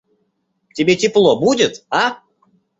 Тебе 0.73 0.95
тепло 0.95 1.39
будет, 1.39 1.85
а? 1.91 2.23